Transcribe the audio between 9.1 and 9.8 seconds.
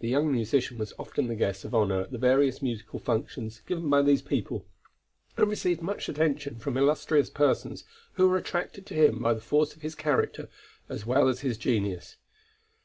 by the force